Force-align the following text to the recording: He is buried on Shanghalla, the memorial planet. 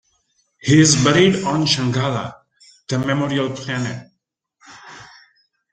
He 0.59 0.79
is 0.81 0.95
buried 1.03 1.43
on 1.43 1.67
Shanghalla, 1.67 2.33
the 2.89 2.97
memorial 2.97 3.51
planet. 3.51 4.07